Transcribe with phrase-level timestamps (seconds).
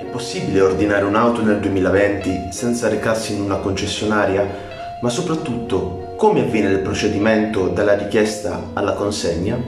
[0.00, 4.48] È possibile ordinare un'auto nel 2020 senza recarsi in una concessionaria?
[5.02, 9.62] Ma soprattutto, come avviene il procedimento dalla richiesta alla consegna?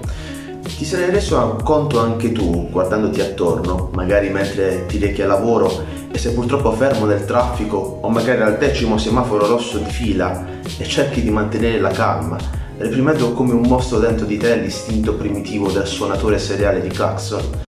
[0.63, 6.17] Ti sarai reso conto anche tu, guardandoti attorno, magari mentre ti rechi a lavoro e
[6.17, 10.47] sei purtroppo fermo nel traffico o magari al decimo semaforo rosso di fila
[10.79, 12.39] e cerchi di mantenere la calma,
[12.79, 17.61] reprimendo come un mostro dentro di te l'istinto primitivo del suonatore seriale di clacson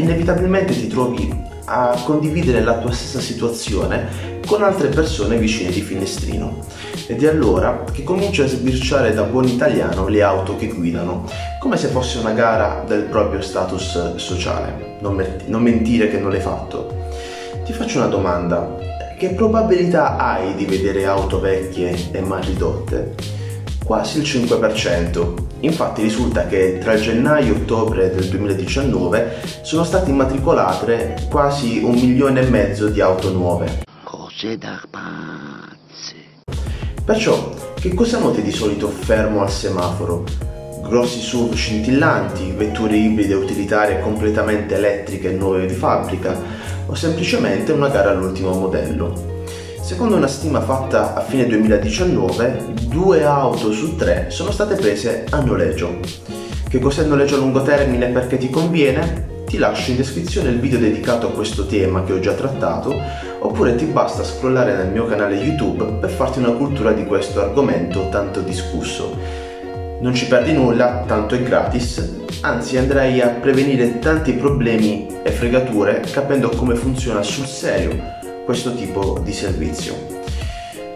[0.00, 6.64] inevitabilmente ti trovi a condividere la tua stessa situazione con altre persone vicine di finestrino
[7.06, 11.24] ed è allora che cominci a sbirciare da buon italiano le auto che guidano,
[11.58, 14.96] come se fosse una gara del proprio status sociale.
[15.00, 17.08] Non, mer- non mentire che non l'hai fatto.
[17.64, 18.76] Ti faccio una domanda.
[19.18, 23.14] Che probabilità hai di vedere auto vecchie e mal ridotte?
[23.84, 25.49] Quasi il 5%.
[25.60, 32.40] Infatti risulta che tra gennaio e ottobre del 2019 sono state immatricolate quasi un milione
[32.40, 33.84] e mezzo di auto nuove.
[34.02, 36.16] Cose da pazzi.
[37.04, 40.24] Perciò, che cosa noti di solito fermo al semaforo?
[40.82, 46.36] Grossi SUV scintillanti, vetture ibride utilitarie completamente elettriche e nuove di fabbrica,
[46.86, 49.29] o semplicemente una gara all'ultimo modello?
[49.90, 55.40] Secondo una stima fatta a fine 2019, due auto su tre sono state prese a
[55.40, 55.98] noleggio.
[56.68, 59.42] Che cos'è il noleggio a lungo termine e perché ti conviene?
[59.46, 62.94] Ti lascio in descrizione il video dedicato a questo tema che ho già trattato,
[63.40, 68.08] oppure ti basta scrollare nel mio canale YouTube per farti una cultura di questo argomento
[68.10, 69.18] tanto discusso.
[70.00, 76.00] Non ci perdi nulla, tanto è gratis, anzi andrai a prevenire tanti problemi e fregature
[76.12, 78.18] capendo come funziona sul serio
[78.50, 79.94] questo tipo di servizio.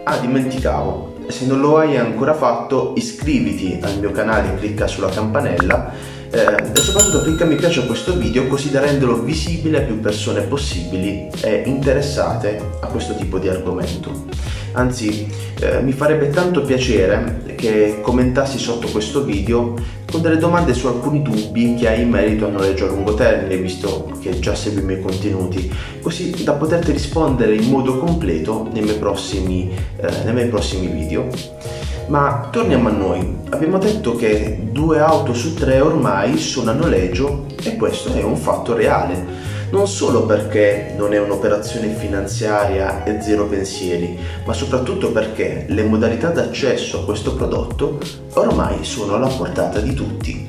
[0.03, 5.89] Ah, dimenticavo, se non lo hai ancora fatto iscriviti al mio canale, clicca sulla campanella
[6.31, 10.01] eh, e soprattutto clicca mi piace a questo video così da renderlo visibile a più
[10.01, 14.25] persone possibili e interessate a questo tipo di argomento.
[14.75, 15.25] Anzi,
[15.61, 19.73] eh, mi farebbe tanto piacere che commentassi sotto questo video
[20.11, 23.55] con delle domande su alcuni dubbi che hai in merito al noleggio a lungo termine,
[23.55, 28.83] visto che già segui i miei contenuti, così da poterti rispondere in modo completo nei
[28.83, 31.29] miei prossimi, eh, nei miei prossimi video.
[32.07, 33.37] Ma torniamo a noi.
[33.51, 38.35] Abbiamo detto che due auto su tre ormai sono a noleggio e questo è un
[38.35, 45.65] fatto reale non solo perché non è un'operazione finanziaria e zero pensieri, ma soprattutto perché
[45.69, 47.99] le modalità d'accesso a questo prodotto
[48.33, 50.47] ormai sono alla portata di tutti.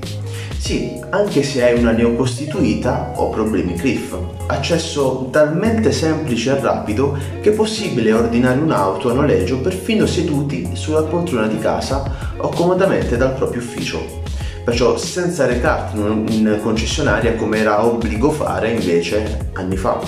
[0.59, 4.19] Sì, anche se hai una neocostituita o problemi CRIF.
[4.47, 11.05] Accesso talmente semplice e rapido che è possibile ordinare un'auto a noleggio perfino seduti sulla
[11.05, 14.25] poltrona di casa o comodamente dal proprio ufficio
[14.67, 20.01] perciò senza recarti in concessionaria come era obbligo fare invece anni fa.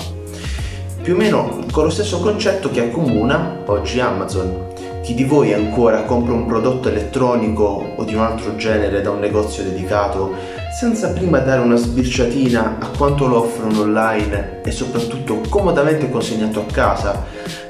[1.01, 4.67] Più o meno con lo stesso concetto che accomuna oggi Amazon.
[5.01, 9.19] Chi di voi ancora compra un prodotto elettronico o di un altro genere da un
[9.19, 10.35] negozio dedicato
[10.77, 16.71] senza prima dare una sbirciatina a quanto lo offrono online e soprattutto comodamente consegnato a
[16.71, 17.23] casa,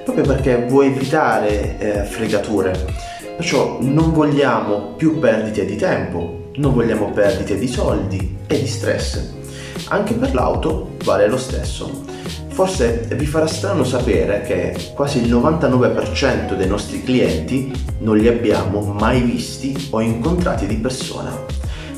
[0.04, 2.74] proprio perché vuoi evitare eh, fregature.
[3.36, 9.34] Perciò non vogliamo più perdite di tempo, non vogliamo perdite di soldi e di stress.
[9.88, 12.04] Anche per l'auto vale lo stesso.
[12.50, 18.82] Forse vi farà strano sapere che quasi il 99% dei nostri clienti non li abbiamo
[18.82, 21.32] mai visti o incontrati di persona,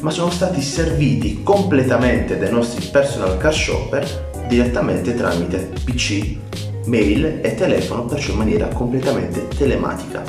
[0.01, 6.37] ma sono stati serviti completamente dai nostri personal car shopper direttamente tramite PC,
[6.85, 10.21] mail e telefono, perciò in maniera completamente telematica.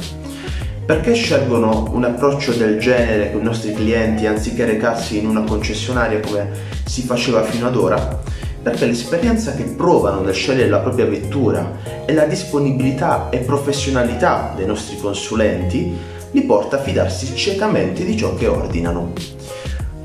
[0.85, 6.19] Perché scelgono un approccio del genere con i nostri clienti anziché recarsi in una concessionaria
[6.19, 6.51] come
[6.85, 8.21] si faceva fino ad ora?
[8.61, 14.67] Perché l'esperienza che provano nel scegliere la propria vettura e la disponibilità e professionalità dei
[14.67, 15.97] nostri consulenti
[16.33, 19.13] li porta a fidarsi ciecamente di ciò che ordinano.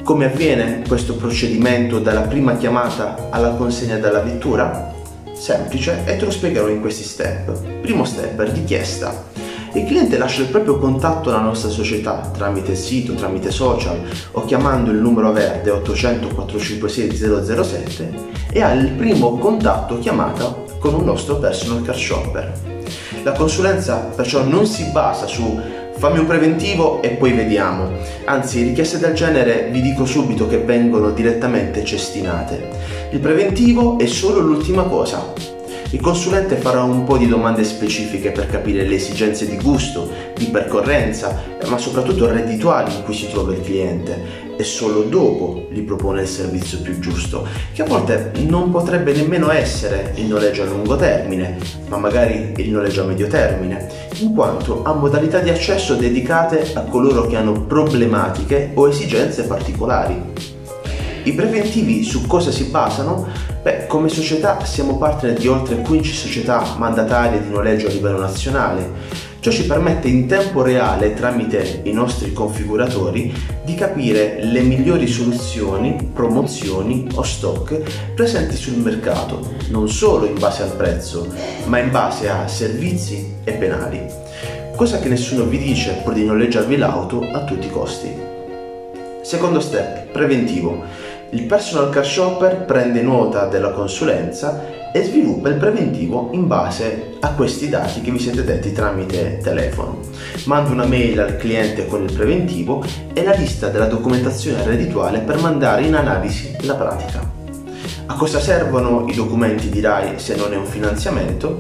[0.04, 4.94] Come avviene questo procedimento dalla prima chiamata alla consegna della vettura?
[5.34, 7.80] Semplice e te lo spiegherò in questi step.
[7.82, 13.52] Primo step, richiesta il cliente lascia il proprio contatto alla nostra società tramite sito, tramite
[13.52, 14.00] social
[14.32, 18.14] o chiamando il numero verde 800 456 007
[18.52, 22.54] e ha il primo contatto chiamata con un nostro personal car shopper.
[23.24, 25.60] La consulenza perciò non si basa su
[25.98, 27.90] fammi un preventivo e poi vediamo.
[28.26, 32.70] Anzi, richieste del genere vi dico subito che vengono direttamente cestinate.
[33.12, 35.56] Il preventivo è solo l'ultima cosa.
[35.92, 40.48] Il consulente farà un po' di domande specifiche per capire le esigenze di gusto, di
[40.48, 46.24] percorrenza, ma soprattutto reddituali in cui si trova il cliente e solo dopo gli propone
[46.24, 50.98] il servizio più giusto, che a volte non potrebbe nemmeno essere il noleggio a lungo
[50.98, 51.58] termine,
[51.88, 53.88] ma magari il noleggio a medio termine,
[54.20, 60.57] in quanto ha modalità di accesso dedicate a coloro che hanno problematiche o esigenze particolari.
[61.28, 63.28] I preventivi su cosa si basano?
[63.62, 68.90] Beh, come società siamo partner di oltre 15 società mandatarie di noleggio a livello nazionale.
[69.42, 73.34] Ciò ci permette in tempo reale, tramite i nostri configuratori,
[73.66, 80.64] di capire le migliori soluzioni, promozioni o stock presenti sul mercato, non solo in base
[80.64, 81.28] al prezzo,
[81.66, 84.02] ma in base a servizi e penali.
[84.78, 88.28] Cosa che nessuno vi dice pur di noleggiarvi l'auto a tutti i costi.
[89.28, 90.86] Secondo step, preventivo.
[91.32, 97.32] Il personal car shopper prende nota della consulenza e sviluppa il preventivo in base a
[97.32, 100.00] questi dati che vi siete detti tramite telefono.
[100.46, 102.82] Manda una mail al cliente con il preventivo
[103.12, 107.30] e la lista della documentazione reddituale per mandare in analisi la pratica.
[108.06, 111.58] A cosa servono i documenti dirai se non è un finanziamento?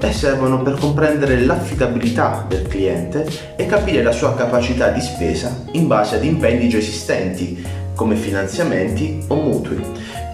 [0.00, 5.86] Beh, servono per comprendere l'affidabilità del cliente e capire la sua capacità di spesa in
[5.86, 7.62] base ad impegni già esistenti
[7.94, 9.82] come finanziamenti o mutui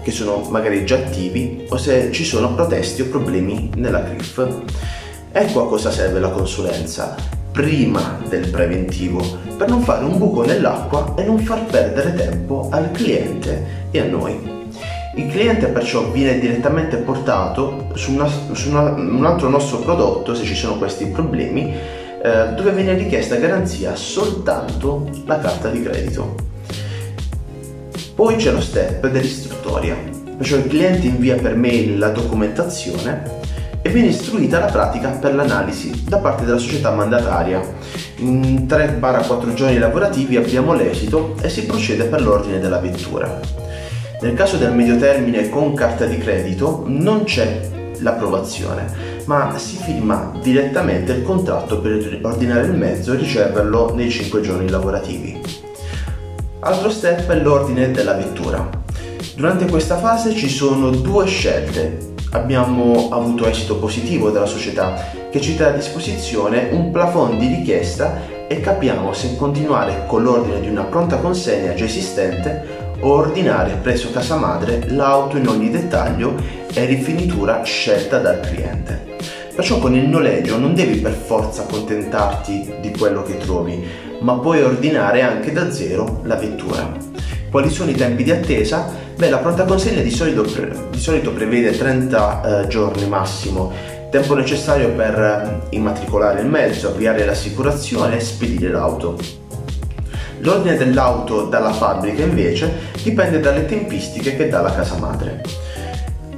[0.07, 4.47] che sono magari già attivi o se ci sono protesti o problemi nella CRIF.
[5.33, 7.13] Ecco a cosa serve la consulenza
[7.51, 9.21] prima del preventivo
[9.57, 14.05] per non fare un buco nell'acqua e non far perdere tempo al cliente e a
[14.05, 14.55] noi.
[15.15, 20.45] Il cliente perciò viene direttamente portato su, una, su una, un altro nostro prodotto se
[20.45, 21.73] ci sono questi problemi
[22.23, 26.35] eh, dove viene richiesta garanzia soltanto la carta di credito.
[28.17, 29.95] Poi c'è lo step dell'istruttoria,
[30.41, 33.21] cioè il cliente invia per mail la documentazione
[33.79, 37.61] e viene istruita la pratica per l'analisi da parte della società mandataria.
[38.15, 43.39] In 3-4 giorni lavorativi abbiamo l'esito e si procede per l'ordine della vettura.
[44.19, 47.69] Nel caso del medio termine con carta di credito non c'è
[47.99, 54.41] l'approvazione, ma si firma direttamente il contratto per ordinare il mezzo e riceverlo nei 5
[54.41, 55.66] giorni lavorativi.
[56.59, 58.67] Altro step è l'ordine della vettura.
[59.35, 62.15] Durante questa fase ci sono due scelte.
[62.31, 68.21] Abbiamo avuto esito positivo dalla società che ci dà a disposizione un plafond di richiesta
[68.47, 74.09] e capiamo se continuare con l'ordine di una pronta consegna già esistente o ordinare presso
[74.11, 76.35] casa madre l'auto in ogni dettaglio
[76.73, 79.15] e rifinitura scelta dal cliente.
[79.55, 83.83] Perciò con il noleggio non devi per forza accontentarti di quello che trovi,
[84.19, 86.91] ma puoi ordinare anche da zero la vettura.
[87.49, 88.89] Quali sono i tempi di attesa?
[89.15, 93.71] Beh, la pronta consegna di solito, di solito prevede 30 eh, giorni massimo,
[94.11, 99.17] tempo necessario per immatricolare il mezzo, avviare l'assicurazione e spedire l'auto.
[100.39, 102.71] L'ordine dell'auto dalla fabbrica invece
[103.01, 105.41] dipende dalle tempistiche che dà la casa madre.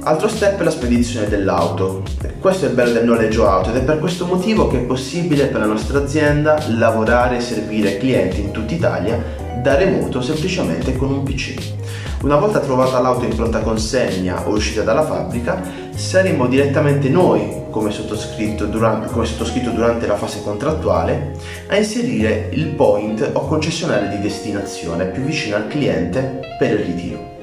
[0.02, 2.02] Altro step è la spedizione dell'auto.
[2.40, 5.46] Questo è il bello del noleggio auto ed è per questo motivo che è possibile
[5.46, 9.22] per la nostra azienda lavorare e servire clienti in tutta Italia
[9.62, 11.54] da remoto semplicemente con un PC.
[12.22, 15.60] Una volta trovata l'auto in pronta consegna o uscita dalla fabbrica,
[15.94, 21.32] saremo direttamente noi, come sottoscritto, durante, come sottoscritto durante la fase contrattuale,
[21.68, 27.39] a inserire il point o concessionario di destinazione più vicino al cliente per il ritiro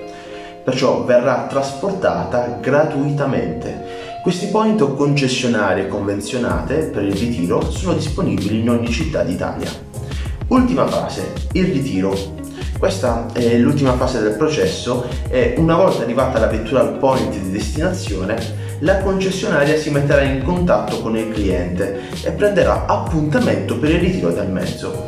[0.67, 4.19] perciò verrà trasportata gratuitamente.
[4.21, 9.69] Questi point o concessionarie convenzionate per il ritiro sono disponibili in ogni città d'Italia.
[10.47, 12.13] Ultima fase, il ritiro.
[12.77, 17.49] Questa è l'ultima fase del processo e una volta arrivata la vettura al point di
[17.49, 18.35] destinazione,
[18.79, 24.31] la concessionaria si metterà in contatto con il cliente e prenderà appuntamento per il ritiro
[24.31, 25.07] dal mezzo.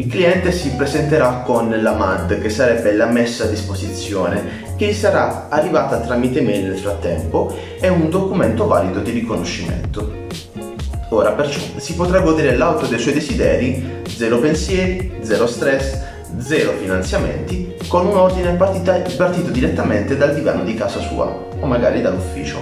[0.00, 4.94] Il cliente si presenterà con la MAD, che sarebbe la messa a disposizione, che gli
[4.94, 10.10] sarà arrivata tramite mail nel frattempo e un documento valido di riconoscimento.
[11.10, 15.98] Ora perciò si potrà godere l'auto dei suoi desideri, zero pensieri, zero stress,
[16.38, 21.26] zero finanziamenti, con un ordine partita, partito direttamente dal divano di casa sua
[21.60, 22.56] o magari dall'ufficio.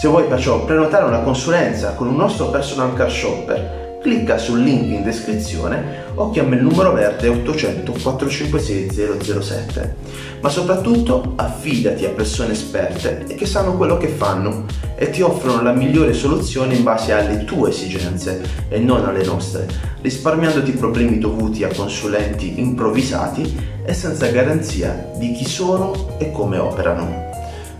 [0.00, 4.86] Se vuoi perciò prenotare una consulenza con un nostro personal car shopper clicca sul link
[4.86, 9.96] in descrizione o chiama il numero verde 800 456 007.
[10.40, 14.64] Ma soprattutto affidati a persone esperte e che sanno quello che fanno
[14.94, 19.66] e ti offrono la migliore soluzione in base alle tue esigenze e non alle nostre,
[20.00, 27.28] risparmiandoti problemi dovuti a consulenti improvvisati e senza garanzia di chi sono e come operano.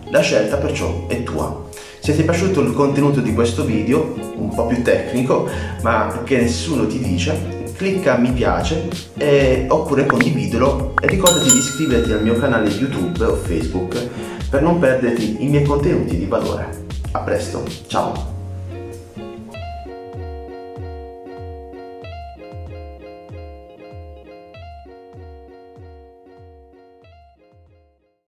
[0.09, 1.69] La scelta perciò è tua.
[2.01, 5.47] Se ti è piaciuto il contenuto di questo video, un po' più tecnico,
[5.83, 12.11] ma che nessuno ti dice, clicca mi piace e, oppure condividilo e ricordati di iscriverti
[12.11, 14.09] al mio canale YouTube o Facebook
[14.49, 16.85] per non perderti i miei contenuti di valore.
[17.11, 18.40] A presto, ciao!